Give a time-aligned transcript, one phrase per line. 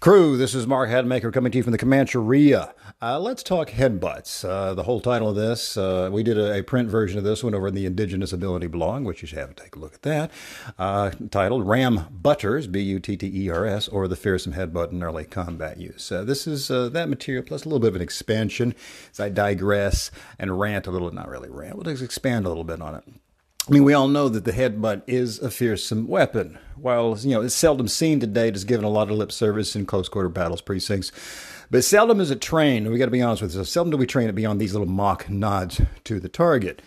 [0.00, 2.72] Crew, this is Mark Hatmaker coming to you from the Comancheria.
[3.02, 4.48] Uh, let's talk headbutts.
[4.48, 7.44] Uh, the whole title of this, uh, we did a, a, print version of this
[7.44, 9.92] one over in the Indigenous Ability blog, which you should have to take a look
[9.92, 10.30] at that,
[10.78, 14.90] uh, titled Ram Butters, B U T T E R S, or the Fearsome Headbutt
[14.90, 16.10] in Early Combat Use.
[16.10, 18.74] Uh, this is uh, that material plus a little bit of an expansion
[19.12, 22.80] as I digress and rant a little, not really rant, but expand a little bit
[22.80, 23.04] on it.
[23.68, 26.58] I mean, we all know that the headbutt is a fearsome weapon.
[26.76, 29.76] While you know it's seldom seen today, it is given a lot of lip service
[29.76, 31.12] in close quarter battles precincts.
[31.70, 32.86] But seldom is it trained.
[32.86, 33.70] And we got to be honest with this.
[33.70, 36.82] Seldom do we train it beyond these little mock nods to the target.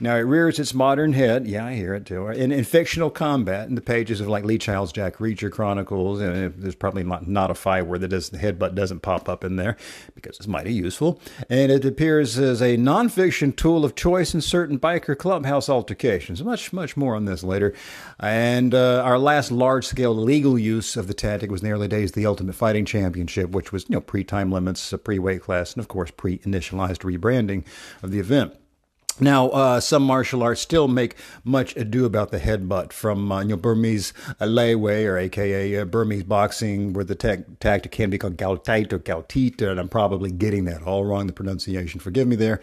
[0.00, 3.68] Now it rears its modern head, yeah, I hear it too, in, in fictional combat
[3.68, 6.20] in the pages of like Lee Child's Jack Reacher Chronicles.
[6.20, 9.56] And there's probably not, not a fight where the, the headbutt doesn't pop up in
[9.56, 9.76] there
[10.14, 11.20] because it's mighty useful.
[11.48, 16.42] And it appears as a nonfiction tool of choice in certain biker clubhouse altercations.
[16.42, 17.74] Much, much more on this later.
[18.18, 21.88] And uh, our last large scale legal use of the tactic was in the early
[21.88, 25.42] days of the Ultimate Fighting Championship, which was you know pre time limits, pre weight
[25.42, 27.64] class, and of course pre initialized rebranding
[28.02, 28.54] of the event.
[29.20, 33.50] Now, uh, some martial arts still make much ado about the headbutt from uh, you
[33.50, 38.92] know Burmese uh, or AKA uh, Burmese boxing, where the tactic can be called Galtait
[38.92, 42.00] or Galtit, and I'm probably getting that all wrong, the pronunciation.
[42.00, 42.60] Forgive me there.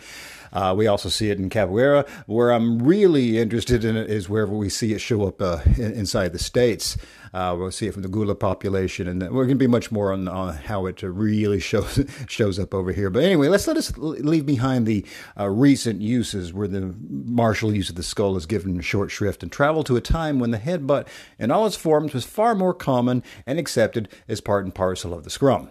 [0.51, 2.07] Uh, we also see it in Capoeira.
[2.25, 5.93] Where I'm really interested in it is wherever we see it show up uh, in,
[5.93, 6.97] inside the states.
[7.33, 10.11] Uh, we'll see it from the Gullah population, and we're going to be much more
[10.11, 13.09] on, on how it really shows shows up over here.
[13.09, 15.05] But anyway, let's let us leave behind the
[15.39, 19.51] uh, recent uses where the martial use of the skull is given short shrift and
[19.51, 21.07] travel to a time when the headbutt
[21.39, 25.23] in all its forms was far more common and accepted as part and parcel of
[25.23, 25.69] the scrum.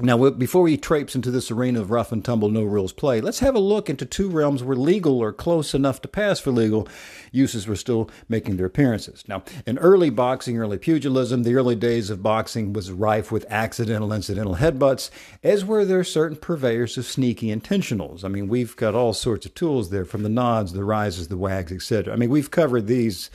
[0.00, 3.38] Now, before we traipse into this arena of rough and tumble, no rules play, let's
[3.38, 6.88] have a look into two realms where legal or close enough to pass for legal
[7.30, 9.22] uses were still making their appearances.
[9.28, 14.12] Now, in early boxing, early pugilism, the early days of boxing was rife with accidental,
[14.12, 15.10] incidental headbutts,
[15.44, 18.24] as were there certain purveyors of sneaky intentionals.
[18.24, 21.36] I mean, we've got all sorts of tools there, from the nods, the rises, the
[21.36, 22.12] wags, etc.
[22.12, 23.30] I mean, we've covered these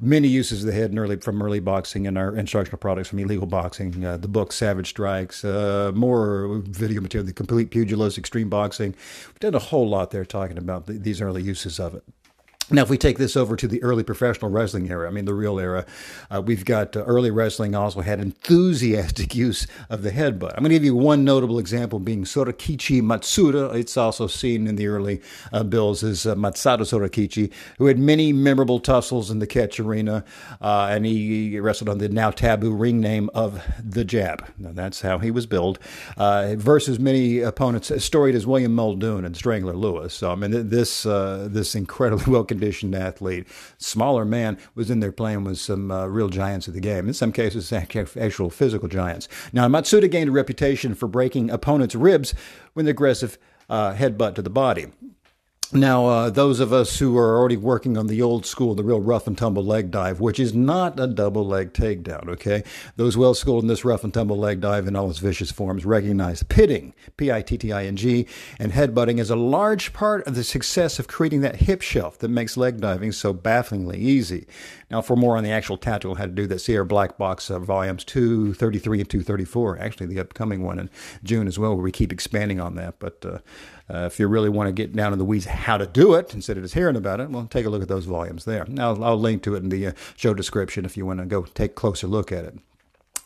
[0.00, 3.18] many uses of the head in early, from early boxing and our instructional products from
[3.18, 8.48] illegal boxing, uh, the book Savage Strikes, uh, more video material, the complete pugilist, extreme
[8.48, 8.94] boxing.
[9.28, 12.04] We've done a whole lot there talking about the, these early uses of it.
[12.70, 15.34] Now, if we take this over to the early professional wrestling era, I mean, the
[15.34, 15.84] real era,
[16.30, 20.54] uh, we've got uh, early wrestling also had enthusiastic use of the headbutt.
[20.56, 23.74] I'm going to give you one notable example being Sorakichi Matsuda.
[23.74, 25.20] It's also seen in the early
[25.52, 30.24] uh, bills as uh, Masato Sorakichi, who had many memorable tussles in the catch arena,
[30.62, 34.48] uh, and he wrestled on the now taboo ring name of the Jap.
[34.56, 35.78] Now, that's how he was billed,
[36.16, 40.14] uh, versus many opponents storied as William Muldoon and Strangler Lewis.
[40.14, 43.46] So, I mean, this, this incredibly well conditioned athlete.
[43.78, 47.08] Smaller man was in there playing with some uh, real giants of the game.
[47.08, 49.28] In some cases, actual physical giants.
[49.52, 52.34] Now, Matsuda gained a reputation for breaking opponents' ribs
[52.74, 53.38] with an aggressive
[53.68, 54.86] uh, headbutt to the body.
[55.72, 59.00] Now, uh, those of us who are already working on the old school, the real
[59.00, 62.62] rough and tumble leg dive, which is not a double leg takedown, okay?
[62.96, 65.84] Those well schooled in this rough and tumble leg dive in all its vicious forms
[65.84, 68.26] recognize pitting, P I T T I N G,
[68.58, 72.28] and headbutting as a large part of the success of creating that hip shelf that
[72.28, 74.46] makes leg diving so bafflingly easy.
[74.90, 77.50] Now, for more on the actual tactical how to do that, see our Black Box
[77.50, 80.88] uh, volumes 233 and 234, actually, the upcoming one in
[81.24, 83.00] June as well, where we keep expanding on that.
[83.00, 83.38] But uh,
[83.92, 86.34] uh, if you really want to get down in the weeds how to do it
[86.34, 88.64] instead of just hearing about it, well, take a look at those volumes there.
[88.66, 91.42] Now, I'll link to it in the uh, show description if you want to go
[91.42, 92.58] take a closer look at it.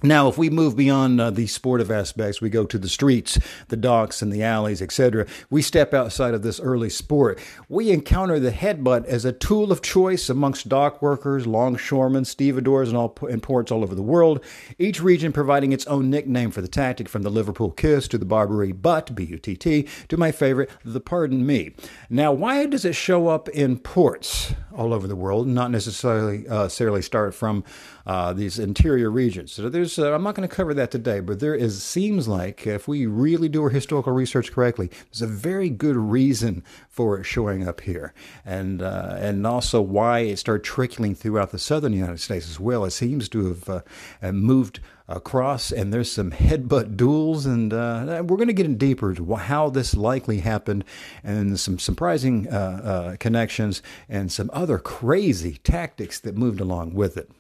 [0.00, 3.36] Now, if we move beyond uh, the sportive aspects, we go to the streets,
[3.66, 5.26] the docks, and the alleys, etc.
[5.50, 7.40] We step outside of this early sport.
[7.69, 12.96] We encounter the headbutt as a tool of choice amongst dock workers, longshoremen, stevedores, and
[12.96, 14.44] all in ports all over the world.
[14.78, 18.25] Each region providing its own nickname for the tactic, from the Liverpool kiss to the
[18.25, 21.75] Barbary butt (B-U-T-T) to my favorite, the pardon me.
[22.08, 26.62] Now, why does it show up in ports all over the world, not necessarily uh,
[26.62, 27.64] necessarily start from
[28.08, 29.52] uh, these interior regions.
[29.52, 32.66] So there's, uh, I'm not going to cover that today, but there is seems like
[32.66, 37.25] if we really do our historical research correctly, there's a very good reason for it
[37.25, 38.14] showing up here,
[38.46, 42.87] and uh, and also why it started trickling throughout the southern United States as well.
[42.87, 48.37] It seems to have uh, moved across, and there's some headbutt duels, and uh, we're
[48.37, 50.82] going to get in deeper to how this likely happened,
[51.22, 57.19] and some surprising uh, uh, connections, and some other crazy tactics that moved along with
[57.19, 57.31] it.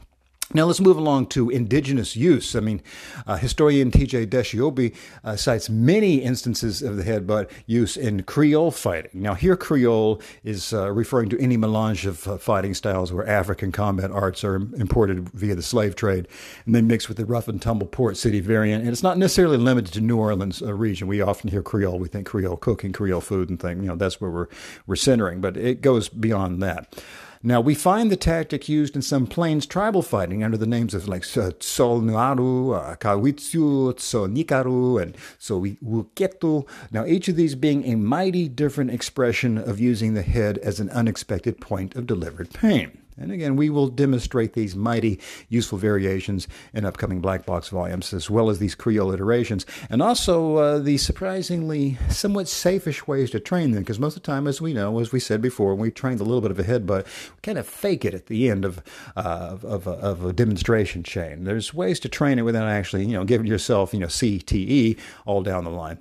[0.54, 2.56] Now let's move along to indigenous use.
[2.56, 2.80] I mean,
[3.26, 4.28] uh, historian T.J.
[4.28, 9.10] Desch-Obi uh, cites many instances of the headbutt use in Creole fighting.
[9.12, 13.72] Now here Creole is uh, referring to any melange of uh, fighting styles where African
[13.72, 16.26] combat arts are imported via the slave trade
[16.64, 18.80] and then mixed with the rough and tumble port city variant.
[18.80, 21.08] And it's not necessarily limited to New Orleans uh, region.
[21.08, 23.82] We often hear Creole, we think Creole cooking, Creole food and thing.
[23.82, 24.48] You know, that's where we're,
[24.86, 26.94] we're centering, but it goes beyond that.
[27.42, 31.06] Now, we find the tactic used in some Plains tribal fighting under the names of
[31.06, 36.68] like Solnuaru, uh, Kawitsu, Tsonikaru, and Sowiuketu.
[36.90, 40.90] Now, each of these being a mighty different expression of using the head as an
[40.90, 42.98] unexpected point of delivered pain.
[43.20, 48.30] And again, we will demonstrate these mighty useful variations in upcoming black box volumes, as
[48.30, 53.72] well as these Creole iterations, and also uh, the surprisingly somewhat safeish ways to train
[53.72, 53.82] them.
[53.82, 56.24] Because most of the time, as we know, as we said before, we trained a
[56.24, 58.82] little bit of a headbutt, we kind of fake it at the end of
[59.16, 61.44] uh, of, of, a, of a demonstration chain.
[61.44, 65.42] There's ways to train it without actually, you know, giving yourself, you know, CTE all
[65.42, 65.98] down the line.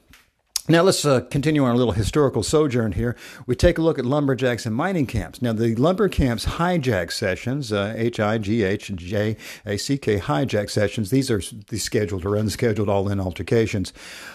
[0.70, 3.16] Now let's uh, continue our little historical sojourn here.
[3.46, 5.42] We take a look at lumberjacks and mining camps.
[5.42, 10.20] Now the lumber camps hijack sessions, uh, H I G H J A C K
[10.20, 11.10] hijack sessions.
[11.10, 13.94] These are the scheduled or unscheduled all-in altercations.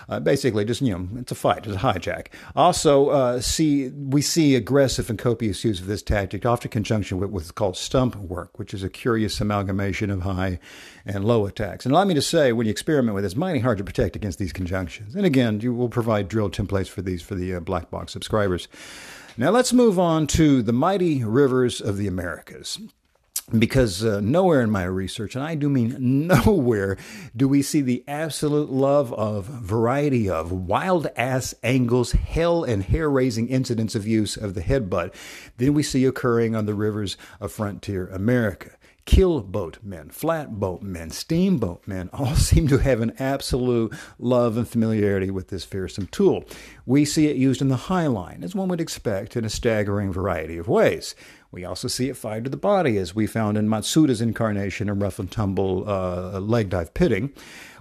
[0.08, 2.28] Uh, basically, just you know, it's a fight, it's a hijack.
[2.56, 7.18] Also, uh, see we see aggressive and copious use of this tactic, often in conjunction
[7.18, 10.58] with what's called stump work, which is a curious amalgamation of high
[11.04, 11.84] and low attacks.
[11.84, 14.16] And allow me to say, when you experiment with it, it's mighty hard to protect
[14.16, 15.14] against these conjunctions.
[15.14, 18.68] And again, you will provide drill templates for these for the uh, Black Box subscribers.
[19.36, 22.78] Now let's move on to the mighty rivers of the Americas
[23.58, 25.96] because uh, nowhere in my research, and I do mean
[26.26, 26.96] nowhere,
[27.36, 33.10] do we see the absolute love of variety of wild ass angles, hell, and hair
[33.10, 35.14] raising incidents of use of the headbutt
[35.56, 38.72] than we see occurring on the rivers of frontier America
[39.04, 45.30] keelboat men, flatboat men, steamboat men all seem to have an absolute love and familiarity
[45.30, 46.44] with this fearsome tool.
[46.86, 50.12] We see it used in the high line, as one would expect, in a staggering
[50.12, 51.14] variety of ways.
[51.50, 54.98] We also see it fired to the body, as we found in Matsuda's incarnation in
[54.98, 57.30] rough and tumble uh, leg dive pitting.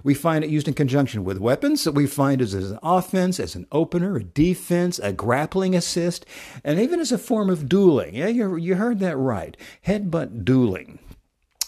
[0.04, 1.88] We find it used in conjunction with weapons.
[1.88, 6.26] We find it as an offense, as an opener, a defense, a grappling assist,
[6.64, 8.16] and even as a form of dueling.
[8.16, 9.56] Yeah, you, you heard that right.
[9.86, 10.98] Headbutt dueling.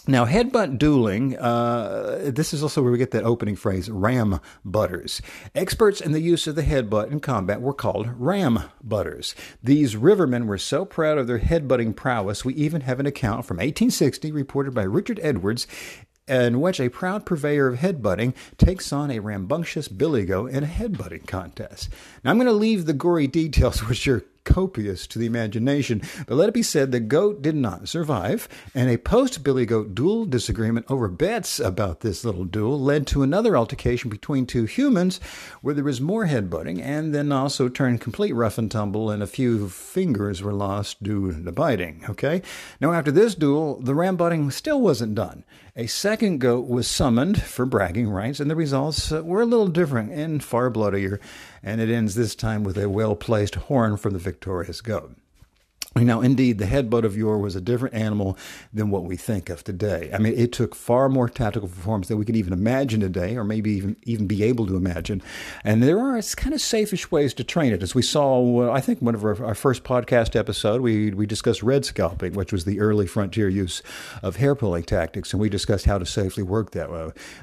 [0.07, 5.19] Now, headbutt dueling, uh, this is also where we get that opening phrase, ram butters.
[5.55, 9.33] Experts in the use of the headbutt in combat were called ram butters.
[9.63, 13.57] These rivermen were so proud of their headbutting prowess, we even have an account from
[13.57, 15.65] 1860 reported by Richard Edwards
[16.27, 20.67] in which a proud purveyor of headbutting takes on a rambunctious billy goat in a
[20.67, 21.89] headbutting contest.
[22.23, 26.01] Now, I'm going to leave the gory details, which are copious to the imagination.
[26.25, 29.93] But let it be said the goat did not survive, and a post Billy Goat
[29.93, 35.19] duel disagreement over bets about this little duel led to another altercation between two humans
[35.61, 39.27] where there was more headbutting and then also turned complete rough and tumble, and a
[39.27, 42.05] few fingers were lost due to biting.
[42.09, 42.41] Okay?
[42.79, 45.43] Now, after this duel, the rambutting still wasn't done.
[45.77, 49.67] A second goat was summoned for bragging rights, and the results uh, were a little
[49.67, 51.19] different and far bloodier
[51.61, 55.17] and it ends this time with a well placed horn from the victorious goat.
[55.97, 58.37] Now, indeed, the headbutt of yore was a different animal
[58.73, 60.09] than what we think of today.
[60.13, 63.45] I mean, it took far more tactical performance than we could even imagine today, or
[63.45, 65.21] maybe even even be able to imagine.
[65.63, 67.81] And there are kind of safeish ways to train it.
[67.81, 71.63] As we saw, I think one of our, our, first podcast episode, we we discussed
[71.63, 73.81] red scalping, which was the early frontier use
[74.21, 76.89] of hair pulling tactics, and we discussed how to safely work that,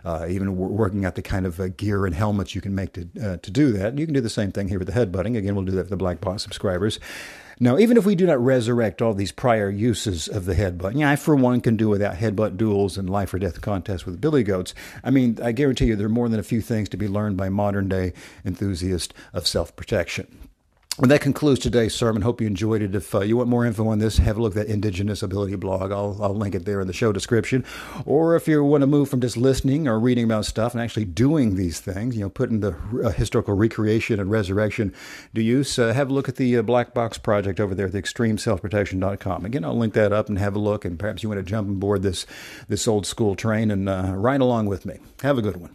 [0.04, 3.08] uh, even working out the kind of uh, gear and helmets you can make to
[3.24, 3.88] uh, to do that.
[3.88, 5.38] And you can do the same thing here with the headbutting.
[5.38, 7.00] Again, we'll do that for the Black Box subscribers.
[7.60, 11.10] Now, even if we do not resurrect all these prior uses of the headbutt, yeah,
[11.10, 14.42] I for one can do without headbutt duels and life or death contests with billy
[14.42, 14.74] goats.
[15.04, 17.36] I mean, I guarantee you there are more than a few things to be learned
[17.36, 18.12] by modern day
[18.44, 20.50] enthusiasts of self protection.
[20.98, 22.20] Well, that concludes today's sermon.
[22.20, 22.94] Hope you enjoyed it.
[22.94, 25.56] If uh, you want more info on this, have a look at that Indigenous Ability
[25.56, 25.90] blog.
[25.90, 27.64] I'll, I'll link it there in the show description.
[28.04, 31.06] Or if you want to move from just listening or reading about stuff and actually
[31.06, 34.92] doing these things, you know, putting the uh, historical recreation and resurrection
[35.34, 37.92] to use, uh, have a look at the uh, Black Box Project over there at
[37.92, 39.46] the extremeselfprotection.com.
[39.46, 40.84] Again, I'll link that up and have a look.
[40.84, 42.26] And perhaps you want to jump aboard this,
[42.68, 44.98] this old school train and uh, ride along with me.
[45.22, 45.74] Have a good one.